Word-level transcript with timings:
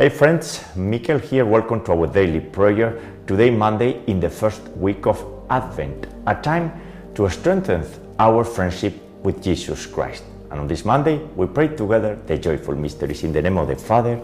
Hey 0.00 0.08
friends, 0.08 0.64
Mikel 0.76 1.18
here. 1.18 1.44
Welcome 1.44 1.84
to 1.84 1.92
our 1.92 2.06
daily 2.06 2.40
prayer. 2.40 2.98
Today, 3.26 3.50
Monday, 3.50 4.02
in 4.06 4.18
the 4.18 4.30
first 4.30 4.62
week 4.68 5.06
of 5.06 5.22
Advent, 5.50 6.06
a 6.26 6.34
time 6.34 6.72
to 7.14 7.28
strengthen 7.28 7.84
our 8.18 8.42
friendship 8.42 8.94
with 9.22 9.42
Jesus 9.42 9.84
Christ. 9.84 10.24
And 10.50 10.60
on 10.60 10.68
this 10.68 10.86
Monday, 10.86 11.18
we 11.36 11.46
pray 11.48 11.68
together 11.68 12.18
the 12.26 12.38
joyful 12.38 12.76
mysteries 12.76 13.24
in 13.24 13.34
the 13.34 13.42
name 13.42 13.58
of 13.58 13.68
the 13.68 13.76
Father, 13.76 14.18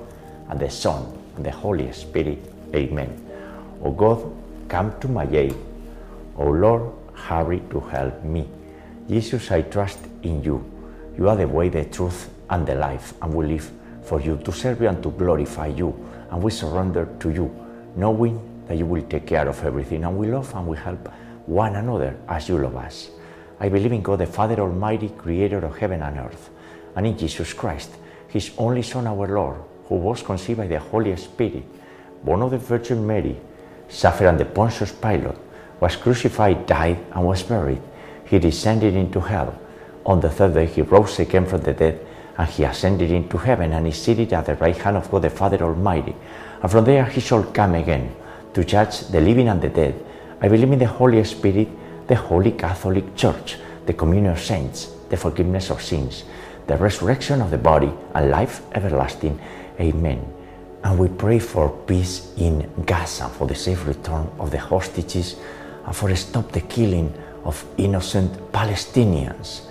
and 0.48 0.58
the 0.58 0.70
Son, 0.70 1.12
and 1.36 1.44
the 1.44 1.50
Holy 1.50 1.92
Spirit. 1.92 2.38
Amen. 2.74 3.12
O 3.84 3.90
God, 3.90 4.32
come 4.68 4.98
to 5.00 5.08
my 5.08 5.28
aid. 5.30 5.54
O 6.38 6.46
Lord, 6.46 6.90
hurry 7.12 7.60
to 7.68 7.80
help 7.80 8.24
me. 8.24 8.48
Jesus, 9.10 9.50
I 9.50 9.60
trust 9.60 9.98
in 10.22 10.42
you. 10.42 10.64
You 11.18 11.28
are 11.28 11.36
the 11.36 11.46
way, 11.46 11.68
the 11.68 11.84
truth, 11.84 12.30
and 12.48 12.66
the 12.66 12.76
life, 12.76 13.12
and 13.20 13.34
we 13.34 13.44
live 13.44 13.70
for 14.06 14.20
you, 14.20 14.36
to 14.38 14.52
serve 14.52 14.80
you 14.80 14.88
and 14.88 15.02
to 15.02 15.10
glorify 15.10 15.66
you. 15.66 15.94
And 16.30 16.42
we 16.42 16.50
surrender 16.50 17.08
to 17.20 17.30
you, 17.30 17.54
knowing 17.96 18.64
that 18.66 18.76
you 18.76 18.86
will 18.86 19.02
take 19.02 19.26
care 19.26 19.48
of 19.48 19.62
everything. 19.64 20.04
And 20.04 20.16
we 20.16 20.28
love 20.28 20.54
and 20.54 20.66
we 20.66 20.76
help 20.76 21.08
one 21.46 21.76
another 21.76 22.16
as 22.28 22.48
you 22.48 22.58
love 22.58 22.76
us. 22.76 23.10
I 23.58 23.68
believe 23.68 23.92
in 23.92 24.02
God, 24.02 24.20
the 24.20 24.26
Father 24.26 24.60
Almighty, 24.60 25.08
creator 25.08 25.64
of 25.64 25.78
heaven 25.78 26.02
and 26.02 26.18
earth, 26.18 26.50
and 26.94 27.06
in 27.06 27.16
Jesus 27.16 27.52
Christ, 27.52 27.90
his 28.28 28.50
only 28.58 28.82
Son, 28.82 29.06
our 29.06 29.26
Lord, 29.26 29.56
who 29.86 29.94
was 29.94 30.22
conceived 30.22 30.58
by 30.58 30.66
the 30.66 30.78
Holy 30.78 31.16
Spirit, 31.16 31.64
born 32.24 32.42
of 32.42 32.50
the 32.50 32.58
Virgin 32.58 33.06
Mary, 33.06 33.36
suffered 33.88 34.26
under 34.26 34.44
Pontius 34.44 34.92
Pilate, 34.92 35.36
was 35.80 35.96
crucified, 35.96 36.66
died, 36.66 36.98
and 37.12 37.24
was 37.24 37.42
buried. 37.42 37.80
He 38.24 38.38
descended 38.38 38.94
into 38.94 39.20
hell. 39.20 39.58
On 40.04 40.20
the 40.20 40.30
third 40.30 40.54
day, 40.54 40.66
he 40.66 40.82
rose 40.82 41.18
again 41.18 41.46
from 41.46 41.62
the 41.62 41.72
dead 41.72 42.04
and 42.38 42.48
he 42.48 42.64
ascended 42.64 43.10
into 43.10 43.38
heaven 43.38 43.72
and 43.72 43.86
is 43.86 44.02
seated 44.02 44.32
at 44.32 44.46
the 44.46 44.54
right 44.56 44.76
hand 44.76 44.96
of 44.96 45.10
God 45.10 45.22
the 45.22 45.30
Father 45.30 45.62
Almighty. 45.62 46.14
And 46.62 46.70
from 46.70 46.84
there 46.84 47.04
he 47.04 47.20
shall 47.20 47.42
come 47.44 47.74
again 47.74 48.14
to 48.54 48.64
judge 48.64 49.00
the 49.08 49.20
living 49.20 49.48
and 49.48 49.60
the 49.60 49.68
dead. 49.68 50.04
I 50.40 50.48
believe 50.48 50.70
in 50.70 50.78
the 50.78 50.86
Holy 50.86 51.22
Spirit, 51.24 51.68
the 52.06 52.16
Holy 52.16 52.52
Catholic 52.52 53.16
Church, 53.16 53.56
the 53.86 53.94
communion 53.94 54.32
of 54.32 54.40
saints, 54.40 54.92
the 55.08 55.16
forgiveness 55.16 55.70
of 55.70 55.82
sins, 55.82 56.24
the 56.66 56.76
resurrection 56.76 57.40
of 57.40 57.50
the 57.50 57.58
body, 57.58 57.92
and 58.14 58.30
life 58.30 58.62
everlasting. 58.72 59.40
Amen. 59.80 60.32
And 60.84 60.98
we 60.98 61.08
pray 61.08 61.38
for 61.38 61.70
peace 61.86 62.32
in 62.36 62.70
Gaza, 62.84 63.28
for 63.28 63.46
the 63.46 63.54
safe 63.54 63.86
return 63.86 64.28
of 64.38 64.50
the 64.50 64.58
hostages, 64.58 65.36
and 65.84 65.96
for 65.96 66.10
a 66.10 66.16
stop 66.16 66.52
the 66.52 66.60
killing 66.60 67.12
of 67.44 67.64
innocent 67.78 68.52
Palestinians 68.52 69.62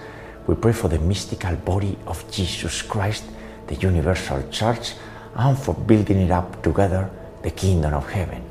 we 0.48 0.56
pray 0.56 0.74
for 0.74 0.88
the 0.88 1.00
mystical 1.00 1.56
body 1.56 1.98
of 2.06 2.30
Jesus 2.32 2.82
Christ, 2.82 3.26
the 3.68 3.76
universal 3.76 4.48
church, 4.50 4.94
and 5.36 5.58
for 5.58 5.74
building 5.74 6.22
it 6.22 6.32
up 6.32 6.62
together, 6.62 7.10
the 7.42 7.52
kingdom 7.52 7.94
of 7.94 8.10
heaven. 8.10 8.44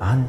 And 0.00 0.26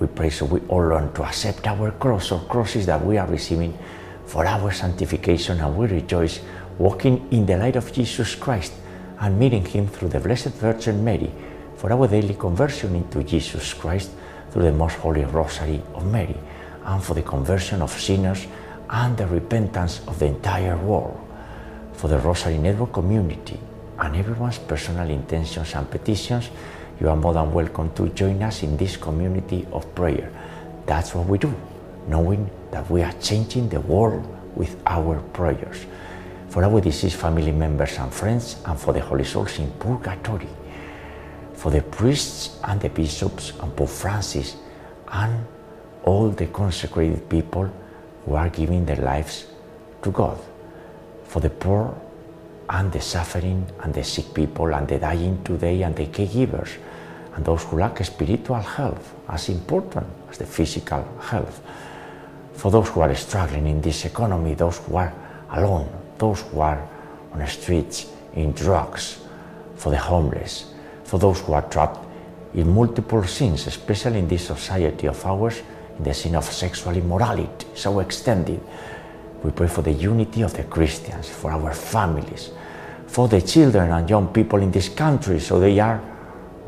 we 0.00 0.06
pray 0.08 0.30
so 0.30 0.46
we 0.46 0.60
all 0.68 0.88
learn 0.88 1.12
to 1.14 1.24
accept 1.24 1.66
our 1.66 1.92
cross 1.92 2.32
or 2.32 2.40
crosses 2.40 2.86
that 2.86 3.04
we 3.04 3.18
are 3.18 3.26
receiving 3.26 3.78
for 4.26 4.46
our 4.46 4.72
sanctification, 4.72 5.60
and 5.60 5.76
we 5.76 5.86
rejoice 5.86 6.40
walking 6.78 7.28
in 7.30 7.46
the 7.46 7.56
light 7.56 7.76
of 7.76 7.92
Jesus 7.92 8.34
Christ 8.34 8.72
and 9.20 9.38
meeting 9.38 9.64
Him 9.64 9.86
through 9.86 10.08
the 10.08 10.20
Blessed 10.20 10.54
Virgin 10.54 11.04
Mary 11.04 11.30
for 11.76 11.92
our 11.92 12.08
daily 12.08 12.34
conversion 12.34 12.94
into 12.96 13.22
Jesus 13.22 13.74
Christ 13.74 14.10
through 14.50 14.64
the 14.64 14.72
Most 14.72 14.96
Holy 14.96 15.24
Rosary 15.24 15.80
of 15.94 16.04
Mary, 16.06 16.36
and 16.84 17.02
for 17.02 17.14
the 17.14 17.22
conversion 17.22 17.80
of 17.80 17.92
sinners 17.92 18.46
and 18.92 19.16
the 19.16 19.26
repentance 19.26 20.02
of 20.06 20.18
the 20.18 20.26
entire 20.26 20.76
world, 20.76 21.18
for 21.94 22.08
the 22.08 22.18
Rosary 22.18 22.58
Network 22.58 22.92
community 22.92 23.58
and 23.98 24.16
everyone's 24.16 24.58
personal 24.58 25.08
intentions 25.08 25.74
and 25.74 25.90
petitions, 25.90 26.50
you 27.00 27.08
are 27.08 27.16
more 27.16 27.32
than 27.32 27.52
welcome 27.52 27.90
to 27.94 28.08
join 28.10 28.42
us 28.42 28.62
in 28.62 28.76
this 28.76 28.98
community 28.98 29.66
of 29.72 29.94
prayer. 29.94 30.30
That's 30.84 31.14
what 31.14 31.26
we 31.26 31.38
do, 31.38 31.54
knowing 32.06 32.50
that 32.70 32.90
we 32.90 33.02
are 33.02 33.12
changing 33.14 33.70
the 33.70 33.80
world 33.80 34.26
with 34.54 34.76
our 34.86 35.20
prayers. 35.32 35.86
For 36.48 36.62
our 36.62 36.80
deceased 36.82 37.16
family 37.16 37.52
members 37.52 37.96
and 37.96 38.12
friends, 38.12 38.56
and 38.66 38.78
for 38.78 38.92
the 38.92 39.00
holy 39.00 39.24
souls 39.24 39.58
in 39.58 39.70
purgatory, 39.72 40.48
for 41.54 41.70
the 41.70 41.80
priests 41.80 42.58
and 42.64 42.78
the 42.78 42.90
bishops 42.90 43.52
and 43.58 43.74
Pope 43.74 43.88
Francis, 43.88 44.56
and 45.08 45.46
all 46.04 46.28
the 46.28 46.46
consecrated 46.48 47.26
people 47.30 47.72
who 48.24 48.34
are 48.34 48.48
giving 48.48 48.84
their 48.84 48.96
lives 48.96 49.46
to 50.02 50.10
God, 50.10 50.38
for 51.24 51.40
the 51.40 51.50
poor 51.50 51.94
and 52.68 52.92
the 52.92 53.00
suffering 53.00 53.66
and 53.82 53.92
the 53.92 54.04
sick 54.04 54.32
people 54.32 54.74
and 54.74 54.88
the 54.88 54.98
dying 54.98 55.42
today 55.44 55.82
and 55.82 55.94
the 55.96 56.06
caregivers 56.06 56.70
and 57.34 57.44
those 57.44 57.64
who 57.64 57.78
lack 57.78 58.04
spiritual 58.04 58.60
health 58.60 59.14
as 59.28 59.48
important 59.48 60.06
as 60.30 60.38
the 60.38 60.46
physical 60.46 61.06
health. 61.20 61.60
For 62.54 62.70
those 62.70 62.88
who 62.88 63.00
are 63.00 63.14
struggling 63.14 63.66
in 63.66 63.80
this 63.80 64.04
economy, 64.04 64.54
those 64.54 64.78
who 64.78 64.96
are 64.96 65.12
alone, 65.50 65.90
those 66.18 66.42
who 66.42 66.60
are 66.60 66.88
on 67.32 67.38
the 67.38 67.46
streets 67.46 68.06
in 68.34 68.52
drugs, 68.52 69.18
for 69.76 69.90
the 69.90 69.98
homeless, 69.98 70.72
for 71.04 71.18
those 71.18 71.40
who 71.40 71.54
are 71.54 71.62
trapped 71.62 71.98
in 72.54 72.72
multiple 72.72 73.24
sins, 73.24 73.66
especially 73.66 74.18
in 74.18 74.28
this 74.28 74.46
society 74.46 75.08
of 75.08 75.24
ours 75.26 75.62
the 76.00 76.14
sin 76.14 76.34
of 76.34 76.44
sexual 76.44 76.96
immorality 76.96 77.66
so 77.74 78.00
extended. 78.00 78.60
We 79.42 79.50
pray 79.50 79.68
for 79.68 79.82
the 79.82 79.92
unity 79.92 80.42
of 80.42 80.54
the 80.54 80.64
Christians, 80.64 81.28
for 81.28 81.50
our 81.50 81.74
families, 81.74 82.50
for 83.06 83.28
the 83.28 83.42
children 83.42 83.90
and 83.90 84.08
young 84.08 84.32
people 84.32 84.60
in 84.60 84.70
this 84.70 84.88
country 84.88 85.40
so 85.40 85.60
they 85.60 85.78
are 85.80 86.00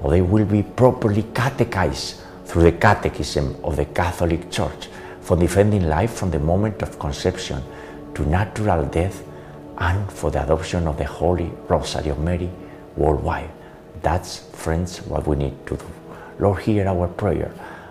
or 0.02 0.10
they 0.10 0.20
will 0.20 0.44
be 0.44 0.62
properly 0.62 1.24
catechized 1.34 2.20
through 2.44 2.62
the 2.62 2.72
catechism 2.72 3.56
of 3.64 3.76
the 3.76 3.86
Catholic 3.86 4.50
Church 4.50 4.88
for 5.20 5.36
defending 5.36 5.88
life 5.88 6.12
from 6.12 6.30
the 6.30 6.38
moment 6.38 6.82
of 6.82 6.98
conception 6.98 7.62
to 8.14 8.26
natural 8.28 8.84
death 8.84 9.24
and 9.78 10.12
for 10.12 10.30
the 10.30 10.42
adoption 10.42 10.86
of 10.86 10.98
the 10.98 11.04
Holy 11.04 11.50
Rosary 11.68 12.10
of 12.10 12.18
Mary 12.18 12.50
worldwide. 12.96 13.50
That's, 14.02 14.40
friends, 14.52 14.98
what 14.98 15.26
we 15.26 15.36
need 15.36 15.66
to 15.66 15.76
do. 15.76 15.86
Lord, 16.38 16.60
hear 16.60 16.86
our 16.86 17.08
prayer 17.08 17.52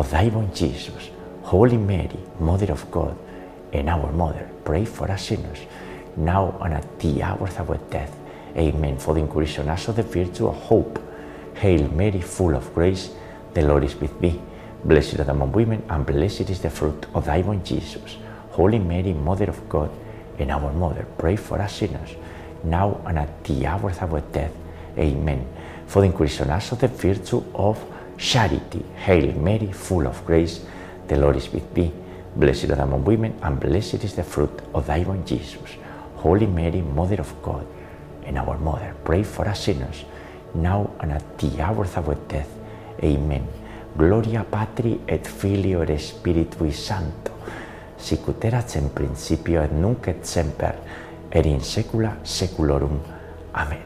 of 0.00 0.10
thy 0.10 0.30
born 0.30 0.48
Jesus, 0.54 1.10
Holy 1.42 1.76
Mary, 1.76 2.18
Mother 2.38 2.72
of 2.72 2.90
God, 2.90 3.14
and 3.74 3.86
our 3.90 4.10
Mother, 4.10 4.48
pray 4.64 4.86
for 4.86 5.10
us 5.10 5.26
sinners, 5.26 5.58
now 6.16 6.56
and 6.62 6.72
at 6.72 6.98
the 7.00 7.22
hour 7.22 7.46
of 7.46 7.70
our 7.70 7.76
death. 7.90 8.16
Amen. 8.56 8.98
For 8.98 9.12
the 9.12 9.20
increase 9.20 9.58
us 9.58 9.88
of 9.88 9.96
the 9.96 10.02
virtue 10.02 10.48
of 10.48 10.56
hope. 10.56 10.98
Hail 11.54 11.86
Mary, 11.90 12.22
full 12.22 12.54
of 12.56 12.72
grace, 12.72 13.10
the 13.52 13.60
Lord 13.60 13.84
is 13.84 13.94
with 13.94 14.18
thee. 14.22 14.40
Blessed 14.84 15.20
are 15.20 15.30
among 15.30 15.52
women, 15.52 15.82
and 15.90 16.06
blessed 16.06 16.48
is 16.48 16.62
the 16.62 16.70
fruit 16.70 17.04
of 17.14 17.26
thy 17.26 17.42
womb, 17.42 17.62
Jesus. 17.62 18.16
Holy 18.52 18.78
Mary, 18.78 19.12
Mother 19.12 19.50
of 19.50 19.68
God, 19.68 19.90
and 20.38 20.50
our 20.50 20.72
Mother, 20.72 21.06
pray 21.18 21.36
for 21.36 21.60
us 21.60 21.74
sinners, 21.74 22.14
now 22.64 23.02
and 23.04 23.18
at 23.18 23.44
the 23.44 23.66
hour 23.66 23.90
of 23.90 24.14
our 24.14 24.22
death. 24.32 24.54
Amen. 24.96 25.46
For 25.86 26.00
the 26.00 26.06
increase 26.06 26.40
us 26.40 26.72
of 26.72 26.80
the 26.80 26.88
virtue 26.88 27.44
of 27.54 27.78
charity. 28.20 28.84
Hail 28.96 29.32
Mary, 29.32 29.72
full 29.72 30.06
of 30.06 30.24
grace, 30.26 30.60
the 31.08 31.16
Lord 31.16 31.36
is 31.36 31.50
with 31.52 31.74
thee. 31.74 31.92
Blessed 32.36 32.70
are 32.70 32.82
among 32.82 33.04
women, 33.04 33.34
and 33.42 33.58
blessed 33.58 34.04
is 34.04 34.14
the 34.14 34.22
fruit 34.22 34.60
of 34.74 34.86
thy 34.86 35.00
womb, 35.00 35.24
Jesus. 35.24 35.58
Holy 36.16 36.46
Mary, 36.46 36.82
Mother 36.82 37.20
of 37.20 37.42
God, 37.42 37.66
and 38.24 38.38
our 38.38 38.58
Mother, 38.58 38.94
pray 39.04 39.22
for 39.22 39.48
us 39.48 39.64
sinners, 39.64 40.04
now 40.54 40.90
and 41.00 41.12
at 41.12 41.38
the 41.38 41.60
hour 41.60 41.84
of 41.84 42.08
our 42.08 42.14
death. 42.28 42.48
Amen. 43.02 43.48
Gloria 43.96 44.44
Patri 44.44 45.00
et 45.08 45.26
Filio 45.26 45.82
et 45.82 45.98
Spiritui 45.98 46.72
Sancto, 46.72 47.32
sicut 47.98 48.44
erat 48.44 48.76
in 48.76 48.90
principio 48.90 49.62
et 49.62 49.72
nunc 49.72 50.06
et 50.08 50.24
semper, 50.24 50.74
et 51.32 51.46
in 51.46 51.60
saecula 51.60 52.18
saeculorum. 52.22 53.00
Amen. 53.54 53.82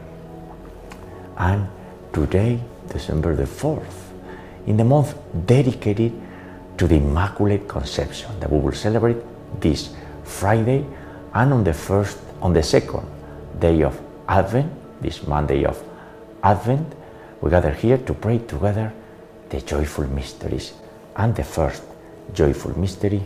And 1.37 1.67
today, 2.13 2.59
December 2.87 3.35
the 3.35 3.45
4th, 3.45 4.04
in 4.67 4.77
the 4.77 4.83
month 4.83 5.15
dedicated 5.45 6.13
to 6.77 6.87
the 6.87 6.95
Immaculate 6.95 7.67
Conception 7.67 8.39
that 8.39 8.51
we 8.51 8.59
will 8.59 8.73
celebrate 8.73 9.17
this 9.59 9.93
Friday 10.23 10.85
and 11.33 11.53
on 11.53 11.63
the 11.63 11.73
first, 11.73 12.17
on 12.41 12.53
the 12.53 12.63
second 12.63 13.05
day 13.59 13.83
of 13.83 13.99
Advent, 14.27 14.71
this 15.01 15.25
Monday 15.27 15.65
of 15.65 15.81
Advent, 16.43 16.93
we 17.41 17.49
gather 17.49 17.71
here 17.71 17.97
to 17.97 18.13
pray 18.13 18.39
together 18.39 18.93
the 19.49 19.61
joyful 19.61 20.07
mysteries. 20.07 20.73
And 21.15 21.35
the 21.35 21.43
first 21.43 21.83
joyful 22.33 22.77
mystery 22.79 23.21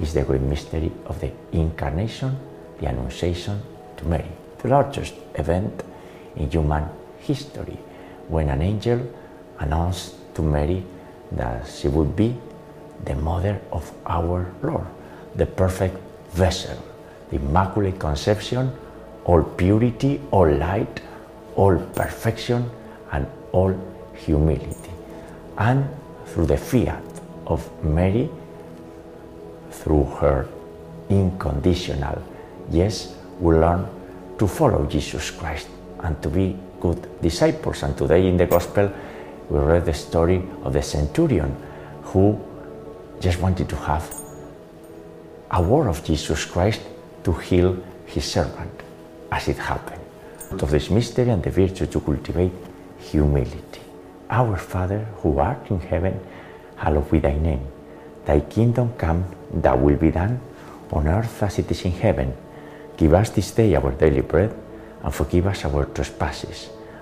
is 0.00 0.14
the 0.14 0.22
great 0.22 0.42
mystery 0.42 0.92
of 1.06 1.20
the 1.20 1.32
Incarnation, 1.52 2.36
the 2.78 2.86
Annunciation 2.86 3.60
to 3.96 4.04
Mary, 4.04 4.30
the 4.58 4.68
largest 4.68 5.14
event 5.34 5.82
in 6.36 6.50
human 6.50 6.84
history 7.18 7.78
when 8.28 8.48
an 8.48 8.62
angel 8.62 9.00
announced 9.58 10.14
to 10.34 10.42
Mary 10.42 10.84
that 11.32 11.66
she 11.66 11.88
would 11.88 12.14
be 12.16 12.36
the 13.04 13.14
mother 13.14 13.60
of 13.72 13.90
our 14.06 14.52
Lord, 14.62 14.86
the 15.34 15.46
perfect 15.46 15.96
vessel, 16.32 16.76
the 17.30 17.36
Immaculate 17.36 17.98
Conception, 17.98 18.72
all 19.24 19.42
purity, 19.42 20.20
all 20.30 20.50
light, 20.50 21.00
all 21.56 21.78
perfection, 21.94 22.70
and 23.12 23.26
all 23.52 23.74
humility. 24.14 24.90
And 25.58 25.88
through 26.26 26.46
the 26.46 26.56
fiat 26.56 27.02
of 27.46 27.68
Mary, 27.84 28.28
through 29.70 30.04
her 30.20 30.48
unconditional 31.08 32.22
yes, 32.70 33.14
we 33.40 33.54
learn 33.54 33.86
to 34.38 34.46
follow 34.46 34.86
Jesus 34.86 35.30
Christ 35.30 35.68
and 36.00 36.20
to 36.22 36.28
be 36.28 36.56
good 36.80 37.20
disciples. 37.20 37.82
And 37.82 37.96
today 37.96 38.26
in 38.26 38.36
the 38.36 38.46
Gospel, 38.46 38.90
we 39.50 39.58
read 39.58 39.84
the 39.84 39.92
story 39.92 40.42
of 40.62 40.72
the 40.72 40.82
centurion 40.82 41.54
who 42.04 42.40
just 43.20 43.40
wanted 43.40 43.68
to 43.68 43.76
have 43.76 44.14
a 45.50 45.60
word 45.60 45.88
of 45.88 46.04
Jesus 46.04 46.44
Christ 46.44 46.80
to 47.24 47.32
heal 47.32 47.76
his 48.06 48.24
servant, 48.24 48.70
as 49.30 49.48
it 49.48 49.58
happened. 49.58 50.00
Out 50.52 50.62
of 50.62 50.70
this 50.70 50.88
mystery 50.90 51.28
and 51.28 51.42
the 51.42 51.50
virtue 51.50 51.86
to 51.86 52.00
cultivate 52.00 52.52
humility. 52.98 53.80
Our 54.30 54.56
Father, 54.56 55.06
who 55.22 55.38
art 55.38 55.68
in 55.70 55.80
heaven, 55.80 56.20
hallowed 56.76 57.10
be 57.10 57.18
thy 57.18 57.36
name. 57.36 57.66
Thy 58.24 58.40
kingdom 58.40 58.94
come, 58.96 59.24
thy 59.52 59.74
will 59.74 59.96
be 59.96 60.12
done, 60.12 60.40
on 60.92 61.08
earth 61.08 61.42
as 61.42 61.58
it 61.58 61.70
is 61.70 61.84
in 61.84 61.92
heaven. 61.92 62.32
Give 62.96 63.14
us 63.14 63.30
this 63.30 63.50
day 63.50 63.74
our 63.74 63.90
daily 63.92 64.20
bread, 64.20 64.54
and 65.02 65.14
forgive 65.14 65.46
us 65.46 65.64
our 65.64 65.86
trespasses, 65.86 66.68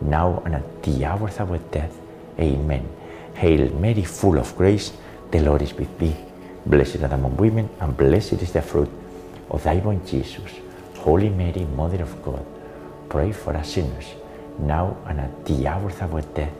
now 0.00 0.42
and 0.44 0.56
at 0.56 0.82
the 0.82 1.04
hour 1.04 1.28
of 1.28 1.40
our 1.40 1.58
death. 1.58 1.96
Amen. 2.38 2.88
Hail 3.34 3.70
Mary, 3.74 4.04
full 4.04 4.38
of 4.38 4.56
grace, 4.56 4.92
the 5.30 5.40
Lord 5.40 5.62
is 5.62 5.74
with 5.74 5.98
thee. 5.98 6.16
Blessed 6.66 7.02
art 7.02 7.12
among 7.12 7.36
women, 7.36 7.68
and 7.80 7.96
blessed 7.96 8.34
is 8.34 8.52
the 8.52 8.62
fruit 8.62 8.90
of 9.50 9.62
thy 9.62 9.76
womb, 9.76 10.04
Jesus. 10.06 10.52
Holy 10.98 11.28
Mary, 11.28 11.64
Mother 11.76 12.02
of 12.02 12.22
God, 12.22 12.44
pray 13.08 13.32
for 13.32 13.54
us 13.56 13.74
sinners, 13.74 14.06
now 14.58 14.96
and 15.06 15.20
at 15.20 15.46
the 15.46 15.66
hour 15.66 15.88
of 15.88 16.14
our 16.14 16.22
death. 16.22 16.52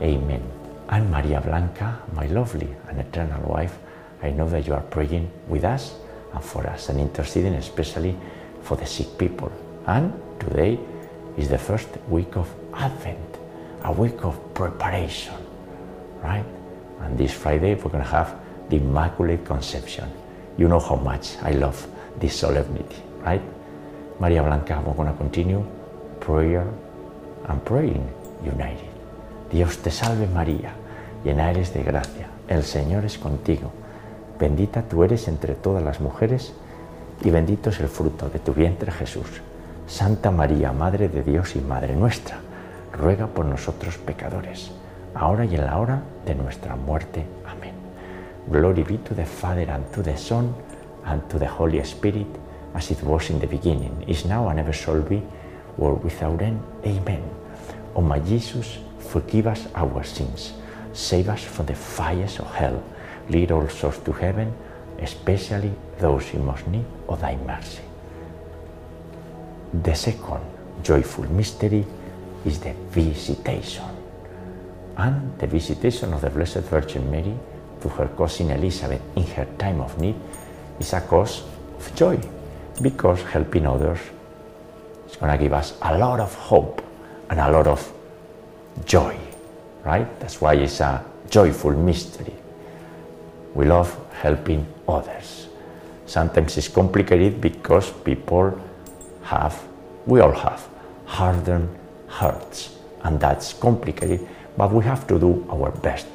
Amen. 0.00 0.42
And 0.88 1.10
Maria 1.10 1.40
Blanca, 1.40 2.00
my 2.12 2.26
lovely 2.26 2.68
and 2.88 3.00
eternal 3.00 3.42
wife, 3.48 3.78
I 4.22 4.30
know 4.30 4.48
that 4.48 4.66
you 4.66 4.74
are 4.74 4.80
praying 4.80 5.30
with 5.48 5.64
us 5.64 5.94
and 6.32 6.42
for 6.42 6.66
us 6.66 6.88
and 6.88 7.00
interceding 7.00 7.54
especially 7.54 8.16
for 8.62 8.76
the 8.76 8.86
sick 8.86 9.18
people. 9.18 9.52
And 9.86 10.12
today 10.40 10.78
is 11.36 11.48
the 11.48 11.58
first 11.58 11.88
week 12.08 12.36
of 12.36 12.48
Advent, 12.76 13.38
a 13.82 13.92
week 13.92 14.24
of 14.24 14.38
preparation, 14.54 15.34
right? 16.22 16.44
And 17.00 17.18
this 17.18 17.32
Friday 17.32 17.74
we're 17.74 17.90
going 17.90 18.04
to 18.04 18.10
have 18.10 18.34
the 18.68 18.76
Immaculate 18.76 19.44
Conception. 19.44 20.10
You 20.56 20.68
know 20.68 20.80
how 20.80 20.96
much 20.96 21.36
I 21.42 21.52
love 21.52 21.86
this 22.18 22.38
solemnity, 22.38 23.02
right? 23.22 23.42
Maria 24.20 24.42
Blanca, 24.42 24.82
we're 24.86 24.94
going 24.94 25.10
to 25.10 25.16
continue 25.18 25.64
prayer 26.20 26.66
and 27.48 27.64
praying 27.64 28.08
united. 28.44 28.88
Dios 29.50 29.78
te 29.78 29.90
salve 29.90 30.26
María, 30.26 30.72
llena 31.24 31.50
eres 31.50 31.74
de 31.74 31.82
gracia, 31.82 32.28
el 32.48 32.62
Señor 32.62 33.04
es 33.04 33.18
contigo. 33.18 33.72
Bendita 34.38 34.82
tú 34.82 35.04
eres 35.04 35.28
entre 35.28 35.54
todas 35.54 35.82
las 35.82 36.00
mujeres 36.00 36.54
y 37.22 37.30
bendito 37.30 37.70
es 37.70 37.80
el 37.80 37.88
fruto 37.88 38.28
de 38.28 38.38
tu 38.38 38.52
vientre 38.52 38.90
Jesús. 38.90 39.42
Santa 39.86 40.30
María, 40.30 40.72
Madre 40.72 41.08
de 41.08 41.22
Dios 41.22 41.56
y 41.56 41.60
Madre 41.60 41.94
nuestra, 41.94 42.38
ruega 42.96 43.26
por 43.26 43.44
nosotros 43.44 43.98
pecadores, 43.98 44.70
ahora 45.14 45.44
y 45.44 45.54
en 45.54 45.66
la 45.66 45.78
hora 45.78 46.02
de 46.24 46.34
nuestra 46.34 46.76
muerte. 46.76 47.24
Amén. 47.46 47.74
Glory 48.48 48.82
be 48.82 48.98
to 48.98 49.14
the 49.14 49.24
Father 49.24 49.70
and 49.70 49.84
to 49.92 50.02
the 50.02 50.16
Son 50.16 50.54
and 51.04 51.22
to 51.28 51.38
the 51.38 51.48
Holy 51.48 51.82
Spirit, 51.84 52.26
as 52.74 52.90
it 52.90 53.02
was 53.02 53.30
in 53.30 53.38
the 53.40 53.46
beginning, 53.46 54.04
is 54.06 54.24
now 54.24 54.48
and 54.48 54.58
ever 54.58 54.72
shall 54.72 55.00
be, 55.02 55.22
world 55.76 56.02
without 56.04 56.40
end. 56.40 56.60
Amen. 56.84 57.22
O 57.94 58.00
my 58.00 58.18
Jesus, 58.20 58.78
forgive 58.98 59.46
us 59.46 59.66
our 59.74 60.04
sins, 60.04 60.52
save 60.92 61.28
us 61.28 61.42
from 61.42 61.66
the 61.66 61.74
fires 61.74 62.38
of 62.38 62.52
hell, 62.54 62.82
lead 63.28 63.50
all 63.50 63.68
souls 63.68 63.98
to 64.04 64.12
heaven, 64.12 64.52
especially 65.00 65.72
those 65.98 66.32
in 66.32 66.44
most 66.44 66.66
need 66.68 66.84
of 67.08 67.20
thy 67.20 67.36
mercy. 67.36 67.82
The 69.82 69.94
second 69.94 70.40
joyful 70.82 71.24
mystery 71.30 71.84
is 72.44 72.60
the 72.60 72.72
visitation. 72.90 73.84
And 74.96 75.38
the 75.38 75.46
visitation 75.46 76.12
of 76.12 76.20
the 76.20 76.30
Blessed 76.30 76.64
Virgin 76.70 77.10
Mary 77.10 77.34
to 77.80 77.88
her 77.88 78.08
cousin 78.08 78.50
Elizabeth 78.50 79.02
in 79.16 79.24
her 79.24 79.46
time 79.58 79.80
of 79.80 79.98
need 80.00 80.14
is 80.78 80.92
a 80.92 81.00
cause 81.00 81.42
of 81.76 81.94
joy 81.94 82.18
because 82.80 83.22
helping 83.22 83.66
others 83.66 83.98
is 85.08 85.16
going 85.16 85.32
to 85.32 85.38
give 85.38 85.52
us 85.52 85.74
a 85.82 85.98
lot 85.98 86.20
of 86.20 86.34
hope 86.34 86.82
and 87.30 87.40
a 87.40 87.50
lot 87.50 87.66
of 87.66 87.92
joy, 88.84 89.16
right? 89.84 90.08
That's 90.20 90.40
why 90.40 90.54
it's 90.54 90.80
a 90.80 91.04
joyful 91.28 91.72
mystery. 91.72 92.34
We 93.54 93.66
love 93.66 93.96
helping 94.12 94.66
others. 94.88 95.48
Sometimes 96.06 96.56
it's 96.56 96.68
complicated 96.68 97.40
because 97.40 97.90
people 97.90 98.60
have, 99.22 99.60
we 100.06 100.20
all 100.20 100.32
have, 100.32 100.68
hardened 101.06 101.68
hearts, 102.20 102.70
and 103.02 103.18
that's 103.18 103.52
complicated, 103.52 104.26
but 104.56 104.72
we 104.72 104.84
have 104.84 105.06
to 105.08 105.18
do 105.18 105.44
our 105.50 105.70
best. 105.70 106.06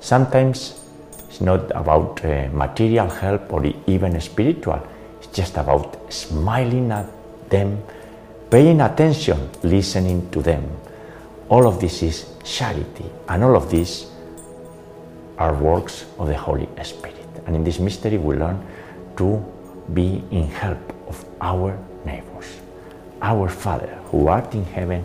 Sometimes 0.00 0.80
it's 1.28 1.40
not 1.40 1.70
about 1.74 2.24
uh, 2.24 2.48
material 2.52 3.08
help 3.08 3.52
or 3.52 3.64
even 3.86 4.20
spiritual, 4.20 4.80
it's 5.18 5.28
just 5.28 5.56
about 5.56 6.12
smiling 6.12 6.90
at 6.90 7.06
them, 7.50 7.82
paying 8.50 8.80
attention, 8.80 9.50
listening 9.62 10.30
to 10.30 10.42
them. 10.42 10.64
All 11.48 11.66
of 11.66 11.80
this 11.80 12.02
is 12.02 12.26
charity, 12.44 13.04
and 13.28 13.44
all 13.44 13.56
of 13.56 13.70
this 13.70 14.10
are 15.38 15.54
works 15.54 16.06
of 16.18 16.28
the 16.28 16.36
Holy 16.36 16.68
Spirit. 16.82 17.16
And 17.46 17.56
in 17.56 17.64
this 17.64 17.78
mystery, 17.78 18.18
we 18.18 18.36
learn 18.36 18.64
to 19.16 19.44
be 19.92 20.22
in 20.30 20.48
help 20.48 20.80
of 21.08 21.24
our 21.40 21.78
neighbors. 22.04 22.46
Our 23.20 23.48
Father, 23.48 23.98
who 24.10 24.28
art 24.28 24.54
in 24.54 24.64
heaven, 24.64 25.04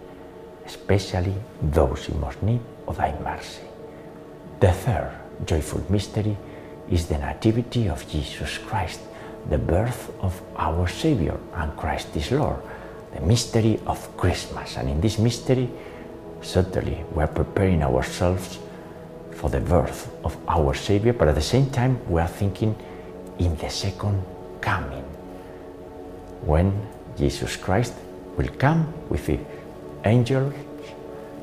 especially 0.71 1.35
those 1.61 2.07
in 2.09 2.19
most 2.19 2.41
need 2.41 2.61
of 2.87 2.97
thy 2.97 3.11
mercy. 3.19 3.67
The 4.59 4.71
third 4.71 5.11
joyful 5.45 5.83
mystery 5.89 6.37
is 6.89 7.07
the 7.07 7.17
Nativity 7.17 7.89
of 7.89 8.07
Jesus 8.07 8.57
Christ, 8.57 9.01
the 9.49 9.57
birth 9.57 10.11
of 10.21 10.41
our 10.55 10.87
Savior, 10.87 11.37
and 11.55 11.75
Christ 11.75 12.15
is 12.15 12.31
Lord, 12.31 12.61
the 13.13 13.21
mystery 13.21 13.79
of 13.85 13.99
Christmas. 14.15 14.77
And 14.77 14.87
in 14.89 15.01
this 15.01 15.17
mystery, 15.19 15.69
certainly 16.41 17.03
we 17.13 17.23
are 17.23 17.27
preparing 17.27 17.83
ourselves 17.83 18.59
for 19.35 19.49
the 19.49 19.59
birth 19.59 20.09
of 20.23 20.37
our 20.47 20.73
Savior, 20.73 21.13
but 21.13 21.27
at 21.27 21.35
the 21.35 21.41
same 21.41 21.69
time, 21.69 21.99
we 22.09 22.21
are 22.21 22.27
thinking 22.27 22.75
in 23.39 23.57
the 23.57 23.69
second 23.69 24.23
coming, 24.61 25.03
when 26.45 26.71
Jesus 27.17 27.57
Christ 27.57 27.93
will 28.37 28.49
come 28.57 28.93
with 29.09 29.27
angels 30.05 30.53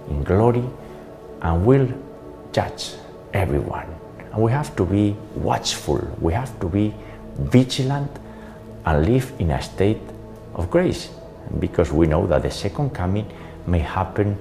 in 0.08 0.22
glory 0.24 0.64
and 1.42 1.64
will 1.66 1.88
judge 2.52 2.94
everyone. 3.32 3.86
And 4.32 4.42
we 4.42 4.50
have 4.52 4.74
to 4.76 4.84
be 4.84 5.16
watchful, 5.34 6.00
we 6.20 6.32
have 6.32 6.58
to 6.60 6.68
be 6.68 6.94
vigilant 7.38 8.10
and 8.84 9.06
live 9.06 9.32
in 9.38 9.50
a 9.50 9.62
state 9.62 10.00
of 10.54 10.70
grace 10.70 11.10
because 11.58 11.92
we 11.92 12.06
know 12.06 12.26
that 12.26 12.42
the 12.42 12.50
second 12.50 12.90
coming 12.90 13.30
may 13.66 13.80
happen 13.80 14.36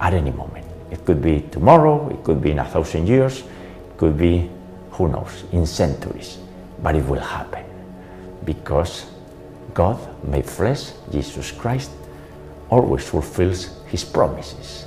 at 0.00 0.14
any 0.14 0.30
moment. 0.30 0.66
It 0.90 1.04
could 1.04 1.22
be 1.22 1.42
tomorrow, 1.52 2.08
it 2.10 2.24
could 2.24 2.40
be 2.40 2.50
in 2.50 2.58
a 2.58 2.64
thousand 2.64 3.06
years, 3.06 3.40
it 3.40 3.96
could 3.96 4.16
be, 4.18 4.50
who 4.92 5.08
knows, 5.08 5.44
in 5.52 5.66
centuries, 5.66 6.38
but 6.82 6.94
it 6.94 7.04
will 7.06 7.20
happen 7.20 7.64
because 8.44 9.06
God 9.74 9.98
made 10.26 10.46
flesh, 10.46 10.92
Jesus 11.12 11.52
Christ, 11.52 11.90
always 12.70 13.06
fulfills 13.06 13.70
his 13.86 14.04
promises. 14.04 14.86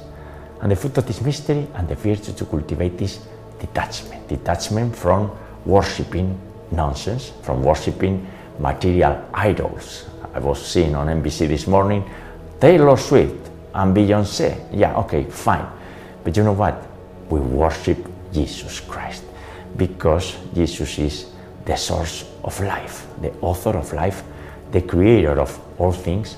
And 0.62 0.72
the 0.72 0.76
fruit 0.76 0.98
of 0.98 1.06
this 1.06 1.22
mystery 1.22 1.68
and 1.76 1.88
the 1.88 1.96
virtue 1.96 2.34
to 2.34 2.46
cultivate 2.46 3.02
is 3.02 3.20
detachment. 3.60 4.28
Detachment 4.28 4.96
from 4.96 5.32
worshipping 5.66 6.40
nonsense, 6.72 7.34
from 7.42 7.64
worshipping 7.64 8.26
material 8.60 9.26
idols. 9.34 10.06
I 10.34 10.40
was 10.40 10.66
seeing 10.66 10.96
on 10.96 11.08
NBC 11.08 11.48
this 11.48 11.68
morning 11.68 12.10
Taylor 12.60 12.98
Swift 12.98 13.50
and 13.74 13.96
Beyonce. 13.96 14.58
Yeah, 14.72 14.96
okay, 15.00 15.26
fine. 15.26 15.68
But 16.24 16.38
you 16.38 16.44
know 16.44 16.54
what? 16.54 16.82
We 17.30 17.40
worship 17.40 17.98
Jesus 18.32 18.80
Christ 18.80 19.24
because 19.76 20.38
Jesus 20.54 20.98
is 21.00 21.26
the 21.66 21.76
source 21.76 22.26
of 22.44 22.60
life, 22.62 23.06
the 23.22 23.32
author 23.42 23.78
of 23.78 23.92
life, 23.94 24.24
the 24.72 24.82
creator 24.82 25.40
of 25.40 25.60
all 25.80 25.92
things 25.92 26.38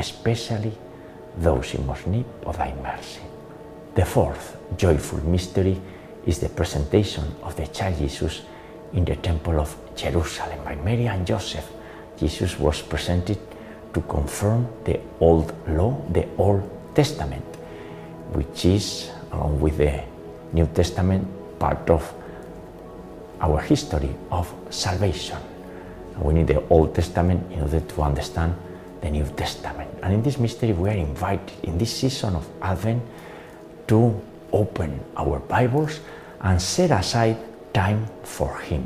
especially 0.00 0.72
those 1.36 1.74
in 1.74 1.86
most 1.86 2.06
need 2.06 2.24
of 2.46 2.56
thy 2.56 2.72
mercy. 2.82 3.20
The 3.94 4.04
fourth 4.04 4.56
joyful 4.76 5.20
mystery 5.24 5.78
is 6.26 6.38
the 6.38 6.48
presentation 6.48 7.24
of 7.42 7.54
the 7.54 7.66
child 7.66 7.98
Jesus 7.98 8.42
in 8.94 9.04
the 9.04 9.16
temple 9.16 9.60
of 9.60 9.76
Jerusalem 9.94 10.64
by 10.64 10.74
Mary 10.76 11.06
and 11.06 11.26
Joseph. 11.26 11.68
Jesus 12.18 12.58
was 12.58 12.82
presented 12.82 13.38
to 13.92 14.00
confirm 14.02 14.66
the 14.84 14.98
old 15.20 15.52
law, 15.68 16.00
the 16.10 16.26
Old 16.38 16.62
Testament, 16.94 17.44
which 18.32 18.64
is, 18.64 19.10
along 19.32 19.60
with 19.60 19.76
the 19.76 20.02
New 20.52 20.66
Testament, 20.66 21.26
part 21.58 21.88
of 21.90 22.02
our 23.40 23.60
history 23.60 24.14
of 24.30 24.52
salvation. 24.70 25.38
We 26.18 26.34
need 26.34 26.48
the 26.48 26.66
Old 26.68 26.94
Testament 26.94 27.52
in 27.52 27.62
order 27.62 27.80
to 27.80 28.02
understand 28.02 28.54
the 29.00 29.10
New 29.10 29.24
Testament. 29.36 29.90
And 30.02 30.14
in 30.14 30.22
this 30.22 30.38
mystery, 30.38 30.72
we 30.72 30.88
are 30.88 30.96
invited 30.96 31.52
in 31.62 31.78
this 31.78 31.96
season 31.96 32.36
of 32.36 32.48
Advent 32.62 33.02
to 33.88 34.20
open 34.52 35.00
our 35.16 35.38
Bibles 35.38 36.00
and 36.40 36.60
set 36.60 36.90
aside 36.90 37.36
time 37.72 38.06
for 38.22 38.58
Him, 38.58 38.84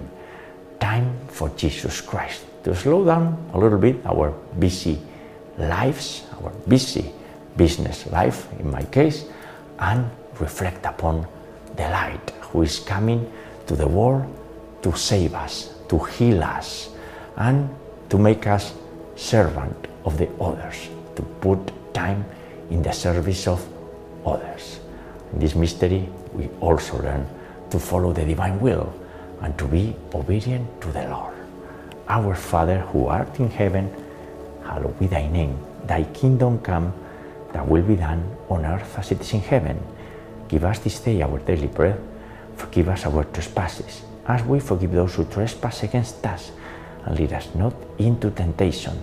time 0.81 1.17
for 1.29 1.49
Jesus 1.51 2.01
Christ, 2.01 2.45
to 2.65 2.75
slow 2.75 3.05
down 3.05 3.51
a 3.53 3.59
little 3.59 3.79
bit 3.79 4.05
our 4.07 4.31
busy 4.59 4.99
lives, 5.59 6.25
our 6.41 6.51
busy 6.69 7.13
business 7.57 8.07
life, 8.11 8.49
in 8.59 8.71
my 8.71 8.83
case, 8.85 9.25
and 9.79 10.11
reflect 10.41 10.85
upon 10.87 11.27
the 11.77 11.83
light 11.83 12.31
who 12.41 12.63
is 12.63 12.79
coming 12.81 13.31
to 13.67 13.77
the 13.77 13.87
world 13.87 14.27
to 14.83 14.97
save 14.97 15.35
us, 15.35 15.75
to 15.89 15.99
heal 15.99 16.43
us, 16.43 16.91
and 17.37 17.69
to 18.11 18.19
make 18.19 18.47
us 18.47 18.75
servant 19.17 19.87
of 20.05 20.19
the 20.19 20.29
others, 20.41 20.89
to 21.17 21.23
put 21.41 21.59
time 21.95 22.25
in 22.71 22.83
the 22.83 22.93
service 22.93 23.47
of 23.47 23.65
others. 24.27 24.81
In 25.33 25.39
this 25.41 25.55
mystery, 25.55 26.09
we 26.33 26.49
also 26.61 27.01
learn 27.03 27.27
to 27.71 27.79
follow 27.79 28.13
the 28.13 28.25
divine 28.25 28.61
will 28.61 28.93
and 29.41 29.57
to 29.59 29.67
be 29.67 29.95
obedient 30.15 30.67
to 30.81 30.93
the 30.93 31.07
Lord. 31.09 31.35
Our 32.09 32.35
Father 32.35 32.81
who 32.81 33.07
art 33.07 33.39
in 33.41 33.51
heaven, 33.51 33.91
hallowed 34.65 34.99
be 34.99 35.07
thy 35.07 35.27
name. 35.29 35.59
Thy 35.87 36.05
kingdom 36.05 36.59
come, 36.61 36.93
thy 37.53 37.63
will 37.63 37.83
be 37.83 37.97
done 37.97 38.25
on 38.49 38.65
earth 38.65 38.99
as 38.99 39.11
it 39.11 39.21
is 39.21 39.33
in 39.33 39.41
heaven. 39.41 39.81
Give 40.49 40.65
us 40.65 40.79
this 40.79 41.01
day 41.01 41.23
our 41.23 41.39
daily 41.39 41.67
bread. 41.67 42.01
Forgive 42.57 42.89
us 42.89 43.07
our 43.07 43.25
trespasses, 43.25 44.03
as 44.27 44.43
we 44.45 44.61
forgive 44.61 44.93
those 44.93 45.15
who 45.15 45.25
trespass 45.25 45.83
against 45.83 46.25
us. 46.27 46.53
And 47.05 47.19
lead 47.19 47.33
us 47.33 47.49
not 47.55 47.75
into 47.99 48.31
temptation, 48.31 49.03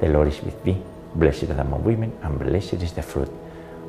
The 0.00 0.08
Lord 0.08 0.28
is 0.28 0.42
with 0.42 0.62
thee. 0.64 0.80
Blessed 1.14 1.50
are 1.50 1.60
among 1.60 1.84
women, 1.84 2.12
and 2.22 2.38
blessed 2.38 2.82
is 2.82 2.92
the 2.92 3.02
fruit 3.02 3.30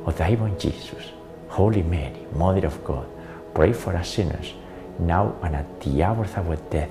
of 0.04 0.16
thy 0.16 0.34
womb, 0.34 0.58
Jesus. 0.58 1.12
Holy 1.48 1.82
Mary, 1.82 2.26
Mother 2.34 2.66
of 2.66 2.84
God, 2.84 3.06
pray 3.54 3.72
for 3.72 3.96
us 3.96 4.08
sinners, 4.08 4.54
now 4.98 5.34
and 5.42 5.56
at 5.56 5.80
the 5.80 6.02
hour 6.02 6.24
of 6.24 6.38
our 6.38 6.56
death. 6.70 6.90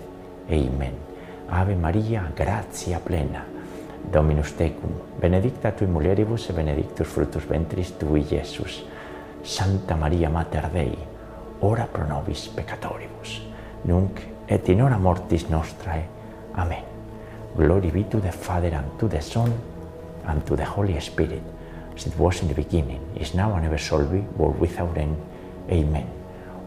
Amen. 0.50 0.96
Ave 1.50 1.76
Maria, 1.76 2.32
gratia 2.36 3.00
plena, 3.00 3.46
Dominus 4.12 4.54
tecum, 4.54 4.92
benedicta 5.20 5.72
tui 5.72 5.88
mulieribus 5.88 6.50
et 6.50 6.56
benedictus 6.56 7.08
fructus 7.08 7.46
ventris 7.46 7.92
tui, 8.00 8.26
Iesus. 8.32 8.84
Santa 9.44 9.96
Maria 9.96 10.30
Mater 10.30 10.70
Dei, 10.74 10.98
ora 11.62 11.88
pro 11.92 12.06
nobis 12.06 12.48
peccatoribus, 12.48 13.42
nunc 13.86 14.22
et 14.48 14.70
in 14.70 14.82
hora 14.82 14.98
mortis 14.98 15.50
nostrae. 15.50 16.06
Amen. 16.56 16.91
Glory 17.56 17.92
be 17.92 18.04
to 18.06 18.20
the 18.20 18.32
Father, 18.32 18.70
and 18.70 19.00
to 19.00 19.08
the 19.08 19.22
Son, 19.22 19.52
and 20.26 20.46
to 20.48 20.56
the 20.56 20.66
Holy 20.66 21.00
Spirit, 21.00 21.42
as 21.96 22.08
it 22.08 22.18
was 22.18 22.42
in 22.42 22.48
the 22.48 22.54
beginning, 22.54 23.02
is 23.20 23.34
now, 23.34 23.54
and 23.56 23.66
ever 23.66 23.78
shall 23.78 24.06
be, 24.06 24.20
world 24.38 24.58
without 24.60 24.98
end. 24.98 25.18
Amen. 25.70 26.10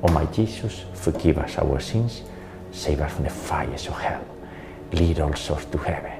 O 0.02 0.08
my 0.12 0.26
Jesus, 0.26 0.84
forgive 0.92 1.38
us 1.38 1.58
our 1.58 1.80
sins, 1.80 2.22
save 2.72 3.00
us 3.00 3.12
from 3.14 3.24
the 3.24 3.30
fires 3.30 3.86
of 3.86 3.94
hell, 3.94 4.24
lead 4.92 5.20
all 5.20 5.34
souls 5.34 5.64
to 5.66 5.78
heaven, 5.78 6.12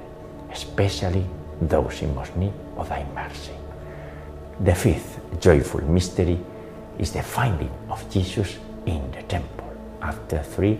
especially 0.50 1.27
those 1.61 2.00
in 2.03 2.14
most 2.14 2.35
need 2.37 2.53
of 2.77 2.88
thy 2.88 3.05
mercy. 3.14 3.53
The 4.61 4.74
fifth 4.74 5.20
joyful 5.40 5.83
mystery 5.83 6.38
is 6.98 7.12
the 7.12 7.22
finding 7.22 7.70
of 7.90 8.09
Jesus 8.11 8.57
in 8.87 9.11
the 9.12 9.22
temple. 9.24 9.72
After 10.00 10.42
three 10.42 10.79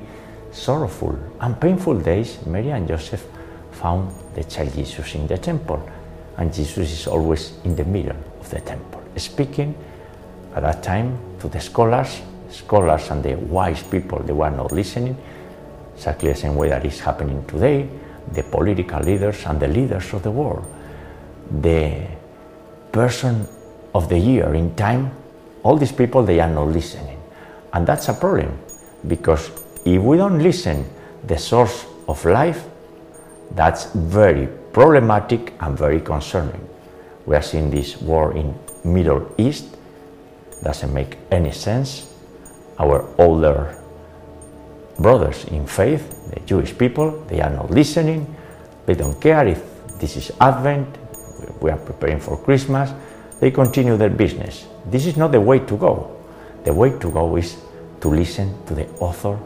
sorrowful 0.53 1.18
and 1.40 1.61
painful 1.61 1.99
days, 1.99 2.38
Mary 2.47 2.70
and 2.70 2.87
Joseph 2.87 3.27
found 3.74 4.12
the 4.34 4.44
child 4.44 4.72
Jesus 4.74 5.14
in 5.14 5.26
the 5.26 5.38
temple, 5.38 5.88
and 6.37 6.52
Jesus 6.52 6.90
is 6.90 7.06
always 7.06 7.52
in 7.64 7.76
the 7.76 7.84
middle 7.84 8.16
of 8.40 8.50
the 8.50 8.60
temple, 8.60 9.02
speaking 9.16 9.74
at 10.54 10.62
that 10.62 10.82
time 10.82 11.18
to 11.40 11.48
the 11.48 11.60
scholars, 11.60 12.22
scholars 12.50 13.10
and 13.10 13.22
the 13.22 13.34
wise 13.34 13.82
people, 13.82 14.18
they 14.20 14.32
were 14.32 14.50
not 14.50 14.72
listening, 14.72 15.16
exactly 15.94 16.28
the 16.30 16.34
same 16.38 16.56
way 16.56 16.68
that 16.68 16.84
is 16.84 17.00
happening 17.00 17.44
today, 17.46 17.88
the 18.32 18.42
political 18.42 19.00
leaders 19.00 19.44
and 19.46 19.60
the 19.60 19.68
leaders 19.68 20.12
of 20.12 20.22
the 20.22 20.30
world. 20.30 20.64
The 21.60 22.06
person 22.90 23.46
of 23.94 24.08
the 24.08 24.18
year 24.18 24.54
in 24.54 24.74
time, 24.74 25.10
all 25.62 25.76
these 25.76 25.92
people, 25.92 26.22
they 26.22 26.40
are 26.40 26.48
not 26.48 26.68
listening. 26.68 27.20
And 27.72 27.87
that's 27.87 28.08
a 28.08 28.14
problem, 28.14 28.58
because 29.06 29.50
if 29.84 30.00
we 30.00 30.16
don't 30.16 30.38
listen 30.38 30.84
the 31.26 31.38
source 31.38 31.87
of 32.06 32.24
life, 32.24 32.64
that's 33.55 33.87
very 33.93 34.49
problematic 34.73 35.55
and 35.61 35.79
very 35.79 36.01
concerning. 36.01 36.69
We 37.27 37.37
are 37.37 37.43
seeing 37.43 37.71
this 37.71 38.01
war 38.01 38.37
in 38.37 38.55
Middle 38.85 39.33
East, 39.38 39.77
doesn't 40.62 40.93
make 40.93 41.19
any 41.31 41.53
sense. 41.53 42.12
Our 42.79 43.05
older 43.19 43.81
brothers 44.99 45.45
in 45.47 45.67
faith, 45.67 46.31
the 46.33 46.40
Jewish 46.40 46.77
people, 46.77 47.25
they 47.29 47.40
are 47.40 47.51
not 47.51 47.71
listening. 47.71 48.35
They 48.87 48.95
don't 48.95 49.21
care 49.21 49.47
if 49.47 49.62
this 49.99 50.17
is 50.17 50.33
Advent, 50.40 50.99
we 51.61 51.71
are 51.71 51.79
preparing 51.79 52.21
for 52.21 52.37
Christmas. 52.37 52.90
They 53.40 53.51
continue 53.51 53.97
their 53.97 54.11
business. 54.11 54.67
This 54.87 55.07
is 55.07 55.17
not 55.17 55.33
the 55.33 55.40
way 55.40 55.61
to 55.61 55.77
go. 55.77 56.17
The 56.64 56.73
way 56.73 56.99
to 56.99 57.11
go 57.11 57.37
is 57.37 57.57
to 58.01 58.09
listen 58.09 58.55
to 58.67 58.75
the 58.75 58.88
author 59.01 59.38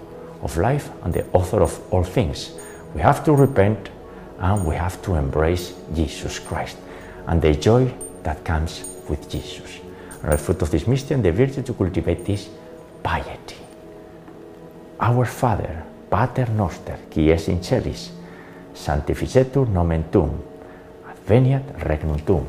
of 0.43 0.57
life 0.57 0.91
and 1.05 1.13
the 1.13 1.27
author 1.33 1.61
of 1.61 1.81
all 1.93 2.05
things. 2.05 2.53
We 2.95 3.01
have 3.01 3.25
to 3.25 3.33
repent 3.33 3.91
and 4.41 4.65
we 4.65 4.77
have 4.77 5.01
to 5.03 5.15
embrace 5.15 5.75
Jesus 5.95 6.39
Christ 6.39 6.79
and 7.27 7.43
the 7.43 7.55
joy 7.55 7.93
that 8.23 8.45
comes 8.45 8.85
with 9.09 9.29
Jesus. 9.29 9.81
And 10.23 10.33
the 10.33 10.39
fruit 10.39 10.63
of 10.63 10.71
this 10.71 10.87
mystery 10.87 11.15
and 11.15 11.25
the 11.25 11.33
virtue 11.33 11.63
to 11.63 11.75
cultivate 11.75 12.25
this 12.25 12.49
piety. 13.03 13.57
Our 15.01 15.27
Father, 15.27 15.85
Pater 16.11 16.51
Noster, 16.51 16.99
qui 17.11 17.31
es 17.31 17.49
in 17.49 17.63
celis, 17.63 18.11
sanctificetur 18.75 19.69
nomen 19.69 20.05
Tuum, 20.11 20.31
adveniat 21.09 21.63
regnum 21.85 22.19
Tuum, 22.25 22.47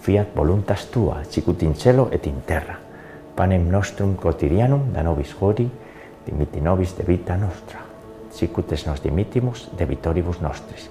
fiat 0.00 0.34
voluntas 0.34 0.86
Tua, 0.90 1.22
sicut 1.30 1.62
in 1.62 1.74
cielo 1.74 2.08
et 2.12 2.26
in 2.26 2.42
terra. 2.42 2.78
Panem 3.36 3.68
nostrum 3.70 4.16
quotidianum 4.16 4.92
da 4.92 5.02
nobis 5.02 5.34
hodie, 5.40 5.68
dimitti 6.26 6.60
nobis 6.60 6.96
de 6.96 7.04
vita 7.04 7.36
nostra, 7.36 7.82
sicut 8.32 8.72
es 8.72 8.86
nos 8.86 9.02
dimittimus 9.02 9.68
debitoribus 9.78 10.40
nostris, 10.40 10.90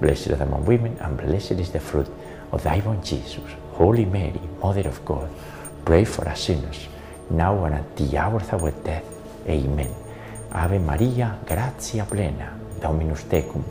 Blessed 0.00 0.30
are 0.30 0.42
among 0.42 0.66
women, 0.66 0.96
and 1.00 1.16
blessed 1.16 1.52
is 1.52 1.70
the 1.70 1.80
fruit 1.80 2.08
of 2.52 2.62
thy 2.62 2.80
womb, 2.80 3.02
Jesus. 3.02 3.42
Holy 3.72 4.04
Mary, 4.04 4.40
Mother 4.62 4.88
of 4.88 5.04
God, 5.04 5.28
pray 5.84 6.04
for 6.04 6.28
us 6.28 6.40
sinners, 6.40 6.88
now 7.30 7.64
and 7.64 7.74
at 7.74 7.96
the 7.96 8.16
hour 8.18 8.40
of 8.40 8.52
our 8.54 8.72
death. 8.84 9.04
Amen. 9.48 9.90
Ave 10.52 10.78
Maria, 10.78 11.38
gratia 11.46 12.04
plena, 12.04 12.52
Dominus 12.80 13.24
tecum, 13.24 13.64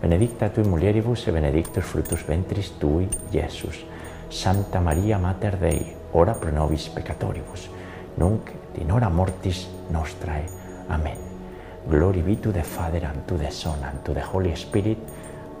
benedicta 0.00 0.48
tui 0.48 0.64
mulieribus 0.64 1.26
e 1.26 1.32
benedictus 1.32 1.84
fructus 1.84 2.24
ventris 2.26 2.72
tui, 2.78 3.08
Iesus. 3.32 3.84
Santa 4.28 4.80
Maria 4.80 5.18
Mater 5.18 5.56
Dei, 5.56 5.94
ora 6.12 6.34
pro 6.34 6.50
nobis 6.50 6.88
peccatoribus, 6.88 7.68
nunc 8.16 8.50
et 8.74 8.90
hora 8.90 9.08
mortis 9.08 9.68
nostrae. 9.90 10.44
Amen. 10.88 11.18
Glory 11.88 12.22
be 12.22 12.36
to 12.36 12.50
the 12.52 12.62
Father, 12.62 13.04
and 13.04 13.26
to 13.26 13.36
the 13.36 13.50
Son, 13.50 13.78
and 13.82 14.02
to 14.04 14.12
the 14.12 14.22
Holy 14.22 14.54
Spirit, 14.56 14.98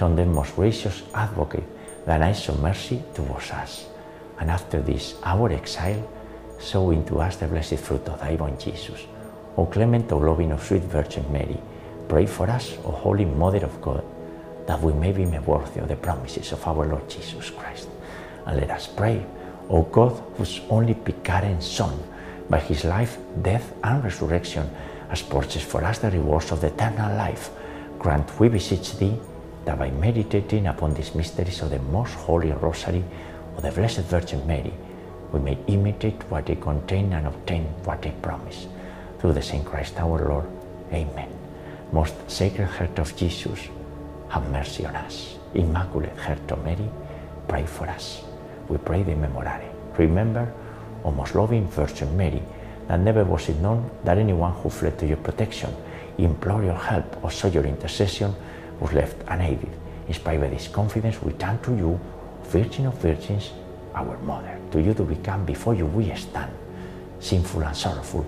Turn 0.00 0.16
then, 0.16 0.32
most 0.32 0.56
gracious 0.56 1.02
Advocate, 1.12 2.06
thine 2.06 2.22
eyes 2.22 2.48
of 2.48 2.58
mercy 2.62 3.02
towards 3.12 3.50
us. 3.50 3.86
And 4.38 4.50
after 4.50 4.80
this 4.80 5.16
our 5.22 5.52
exile, 5.52 6.08
sow 6.58 6.90
into 6.90 7.20
us 7.20 7.36
the 7.36 7.46
blessed 7.46 7.76
fruit 7.76 8.08
of 8.08 8.18
thy 8.18 8.34
womb, 8.36 8.56
Jesus. 8.56 9.02
O 9.58 9.66
clement, 9.66 10.10
O 10.10 10.16
loving, 10.16 10.52
O 10.52 10.56
sweet 10.56 10.84
Virgin 10.84 11.30
Mary, 11.30 11.60
pray 12.08 12.24
for 12.24 12.48
us, 12.48 12.78
O 12.86 12.92
Holy 12.92 13.26
Mother 13.26 13.62
of 13.66 13.78
God, 13.82 14.02
that 14.64 14.80
we 14.80 14.94
may 14.94 15.12
be 15.12 15.26
made 15.26 15.46
worthy 15.46 15.80
of 15.80 15.88
the 15.88 15.96
promises 15.96 16.50
of 16.52 16.66
our 16.66 16.86
Lord 16.86 17.06
Jesus 17.10 17.50
Christ. 17.50 17.90
And 18.46 18.58
let 18.58 18.70
us 18.70 18.86
pray, 18.86 19.22
O 19.68 19.82
God, 19.82 20.12
whose 20.38 20.62
only 20.70 20.94
begotten 20.94 21.60
Son, 21.60 21.92
by 22.48 22.60
his 22.60 22.86
life, 22.86 23.18
death, 23.42 23.74
and 23.84 24.02
resurrection, 24.02 24.66
has 25.10 25.20
purchased 25.20 25.66
for 25.66 25.84
us 25.84 25.98
the 25.98 26.10
rewards 26.10 26.52
of 26.52 26.62
the 26.62 26.68
eternal 26.68 27.14
life, 27.18 27.50
grant, 27.98 28.40
we 28.40 28.48
beseech 28.48 28.96
thee, 28.96 29.20
that 29.70 29.78
by 29.78 29.90
meditating 30.02 30.66
upon 30.66 30.92
these 30.94 31.14
mysteries 31.14 31.62
of 31.62 31.70
the 31.70 31.78
most 31.94 32.14
holy 32.14 32.50
rosary 32.50 33.04
of 33.56 33.62
the 33.62 33.70
Blessed 33.70 34.00
Virgin 34.10 34.44
Mary, 34.44 34.72
we 35.30 35.38
may 35.38 35.56
imitate 35.68 36.20
what 36.28 36.46
they 36.46 36.56
contain 36.56 37.12
and 37.12 37.28
obtain 37.28 37.62
what 37.84 38.02
they 38.02 38.10
promise. 38.20 38.66
Through 39.20 39.34
the 39.34 39.42
same 39.42 39.62
Christ 39.62 39.94
our 40.00 40.28
Lord. 40.28 40.46
Amen. 40.92 41.30
Most 41.92 42.14
Sacred 42.28 42.66
Heart 42.66 42.98
of 42.98 43.14
Jesus, 43.14 43.68
have 44.30 44.50
mercy 44.50 44.86
on 44.86 44.96
us. 44.96 45.36
Immaculate 45.54 46.18
Heart 46.18 46.50
of 46.50 46.64
Mary, 46.64 46.90
pray 47.46 47.64
for 47.64 47.88
us. 47.88 48.22
We 48.68 48.76
pray 48.78 49.04
the 49.04 49.12
Memorare. 49.12 49.70
Remember, 49.96 50.52
O 51.04 51.12
most 51.12 51.36
loving 51.36 51.68
Virgin 51.68 52.16
Mary, 52.16 52.42
that 52.88 52.98
never 52.98 53.22
was 53.22 53.48
it 53.48 53.60
known 53.60 53.88
that 54.02 54.18
anyone 54.18 54.52
who 54.52 54.68
fled 54.68 54.98
to 54.98 55.06
your 55.06 55.18
protection, 55.18 55.72
implored 56.18 56.64
your 56.64 56.74
help, 56.74 57.22
or 57.22 57.30
sought 57.30 57.54
your 57.54 57.66
intercession 57.66 58.34
was 58.80 58.92
left 58.92 59.16
unaided. 59.28 59.70
Inspired 60.08 60.40
by 60.40 60.48
this 60.48 60.68
confidence, 60.68 61.22
we 61.22 61.32
turn 61.34 61.60
to 61.62 61.76
you, 61.76 62.00
Virgin 62.44 62.86
of 62.86 62.94
Virgins, 62.98 63.50
our 63.94 64.18
Mother. 64.18 64.58
To 64.72 64.80
you 64.80 64.94
do 64.94 65.04
we 65.04 65.16
come, 65.16 65.44
before 65.44 65.74
you 65.74 65.86
we 65.86 66.12
stand, 66.14 66.52
sinful 67.20 67.62
and 67.62 67.76
sorrowful. 67.76 68.26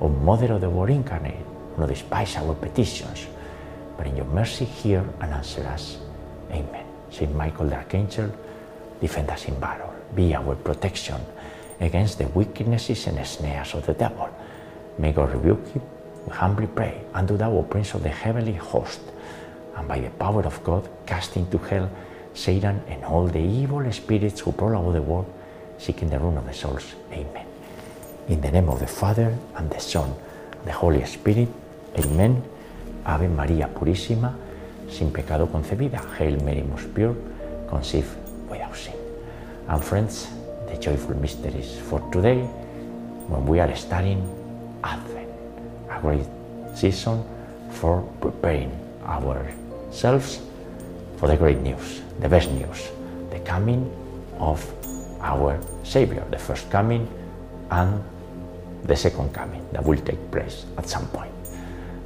O 0.00 0.08
Mother 0.08 0.52
of 0.52 0.60
the 0.60 0.70
Word 0.70 0.90
incarnate, 0.90 1.44
not 1.78 1.88
despise 1.88 2.36
our 2.36 2.54
petitions, 2.54 3.26
but 3.96 4.06
in 4.06 4.16
your 4.16 4.26
mercy 4.26 4.64
hear 4.64 5.04
and 5.20 5.32
answer 5.32 5.64
us. 5.66 5.98
Amen. 6.50 6.84
Saint 7.10 7.34
Michael 7.34 7.68
the 7.68 7.76
Archangel, 7.76 8.30
defend 9.00 9.30
us 9.30 9.46
in 9.46 9.58
battle. 9.58 9.92
Be 10.14 10.34
our 10.34 10.54
protection 10.54 11.20
against 11.80 12.18
the 12.18 12.24
wickednesses 12.26 13.06
and 13.06 13.26
snares 13.26 13.74
of 13.74 13.86
the 13.86 13.94
devil. 13.94 14.28
May 14.98 15.12
God 15.12 15.32
rebuke 15.32 15.74
you, 15.74 15.82
we 16.26 16.32
humbly 16.32 16.66
pray, 16.66 17.02
and 17.14 17.26
do 17.26 17.36
thou, 17.36 17.50
O 17.52 17.62
Prince 17.62 17.94
of 17.94 18.02
the 18.02 18.08
heavenly 18.08 18.54
host, 18.54 19.00
and 19.76 19.88
by 19.88 20.00
the 20.00 20.10
power 20.10 20.42
of 20.42 20.62
God, 20.62 20.88
cast 21.06 21.36
into 21.36 21.58
hell 21.58 21.90
Satan 22.34 22.82
and 22.88 23.04
all 23.04 23.26
the 23.26 23.40
evil 23.40 23.90
spirits 23.92 24.40
who 24.40 24.52
prowl 24.52 24.80
about 24.80 24.92
the 24.92 25.02
world, 25.02 25.32
seeking 25.78 26.10
the 26.10 26.18
ruin 26.18 26.36
of 26.36 26.46
the 26.46 26.52
souls. 26.52 26.94
Amen. 27.12 27.46
In 28.28 28.40
the 28.40 28.50
name 28.50 28.68
of 28.68 28.80
the 28.80 28.86
Father, 28.86 29.36
and 29.56 29.70
the 29.70 29.80
Son, 29.80 30.12
and 30.58 30.66
the 30.66 30.72
Holy 30.72 31.04
Spirit. 31.04 31.48
Amen. 31.98 32.42
Ave 33.06 33.28
María 33.28 33.68
Purísima, 33.68 34.34
sin 34.88 35.12
pecado 35.12 35.46
concebida. 35.46 36.00
Hail 36.18 36.42
Mary, 36.42 36.62
most 36.62 36.92
pure, 36.94 37.14
conceived 37.68 38.08
without 38.48 38.74
sin. 38.76 38.94
And 39.68 39.82
friends, 39.82 40.28
the 40.68 40.76
joyful 40.76 41.16
mysteries 41.16 41.78
for 41.88 42.00
today, 42.10 42.42
when 43.28 43.46
we 43.46 43.60
are 43.60 43.74
studying 43.76 44.22
Advent, 44.82 45.28
a 45.90 46.00
great 46.00 46.26
season 46.74 47.24
for 47.70 48.02
preparing 48.20 48.70
ourselves 49.94 50.40
for 51.18 51.28
the 51.28 51.36
great 51.36 51.58
news, 51.58 52.02
the 52.18 52.28
best 52.28 52.50
news, 52.50 52.90
the 53.30 53.38
coming 53.40 53.86
of 54.40 54.58
our 55.20 55.56
Savior, 55.84 56.24
the 56.30 56.38
first 56.38 56.68
coming 56.68 57.06
and 57.70 58.02
the 58.82 58.96
second 58.96 59.32
coming 59.32 59.64
that 59.70 59.84
will 59.84 60.00
take 60.00 60.18
place 60.32 60.66
at 60.76 60.88
some 60.88 61.06
point. 61.08 61.30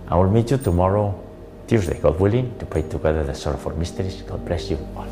I 0.09 0.17
will 0.17 0.31
meet 0.31 0.51
you 0.51 0.59
tomorrow, 0.59 1.19
Tuesday, 1.67 1.99
God 1.99 2.21
willing, 2.21 2.57
to 2.59 2.67
pray 2.67 2.83
together 2.83 3.25
the 3.25 3.35
sorrowful 3.35 3.73
mysteries. 3.77 4.21
God 4.23 4.45
bless 4.45 4.71
you 4.71 4.79
all. 4.95 5.09